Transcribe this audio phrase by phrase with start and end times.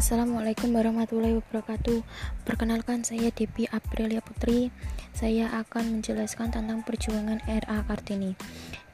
[0.00, 2.00] Assalamualaikum warahmatullahi wabarakatuh.
[2.48, 4.72] Perkenalkan saya Depi Aprilia Putri.
[5.12, 7.84] Saya akan menjelaskan tentang perjuangan R.A.
[7.84, 8.32] Kartini.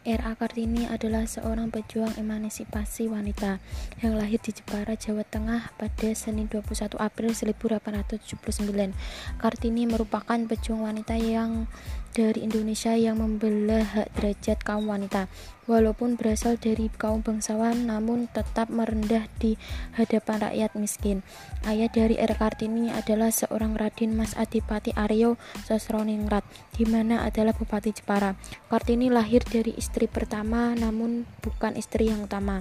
[0.02, 0.34] R.A.
[0.34, 3.62] Kartini adalah seorang pejuang emansipasi wanita
[4.02, 8.90] yang lahir di Jepara, Jawa Tengah pada Senin 21 April 1879.
[9.38, 11.70] Kartini merupakan pejuang wanita yang
[12.18, 15.30] dari Indonesia yang membela hak derajat kaum wanita.
[15.66, 19.58] Walaupun berasal dari kaum bangsawan, namun tetap merendah di
[19.98, 21.26] hadapan rakyat miskin.
[21.66, 22.38] Ayah dari R.
[22.38, 25.34] Kartini adalah seorang Raden Mas Adipati Aryo
[25.66, 26.46] Sosroningrat,
[26.78, 28.38] di mana adalah Bupati Jepara.
[28.70, 32.60] Kartini lahir dari istri istri pertama namun bukan istri yang utama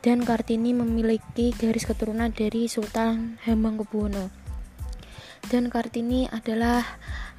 [0.00, 4.32] dan Kartini memiliki garis keturunan dari Sultan Hamengkubuwono
[5.52, 6.80] dan Kartini adalah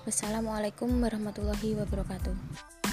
[0.07, 2.88] Wassalamualaikum warahmatullahi wabarakatuh.